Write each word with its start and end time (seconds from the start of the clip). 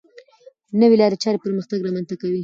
نوې 0.79 0.95
لارې 1.01 1.17
چارې 1.23 1.41
پرمختګ 1.43 1.79
رامنځته 1.83 2.15
کوي. 2.21 2.39